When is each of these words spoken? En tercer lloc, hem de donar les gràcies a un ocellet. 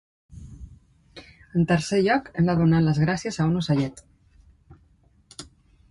En 1.59 1.67
tercer 1.71 2.01
lloc, 2.07 2.31
hem 2.41 2.49
de 2.51 2.57
donar 2.63 2.81
les 2.87 3.03
gràcies 3.05 3.39
a 3.45 3.49
un 3.53 3.61
ocellet. 3.63 4.05